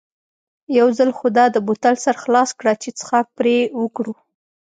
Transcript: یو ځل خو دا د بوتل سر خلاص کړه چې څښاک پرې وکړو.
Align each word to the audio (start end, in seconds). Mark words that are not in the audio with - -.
یو 0.77 0.87
ځل 0.97 1.09
خو 1.17 1.27
دا 1.37 1.45
د 1.51 1.57
بوتل 1.65 1.95
سر 2.05 2.15
خلاص 2.23 2.49
کړه 2.59 2.73
چې 2.81 2.89
څښاک 2.97 3.25
پرې 3.37 3.57
وکړو. 3.81 4.13